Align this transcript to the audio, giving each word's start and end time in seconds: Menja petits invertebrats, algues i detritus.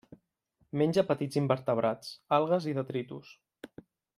Menja 0.81 1.03
petits 1.09 1.39
invertebrats, 1.43 2.09
algues 2.39 2.67
i 2.73 2.77
detritus. 2.79 3.39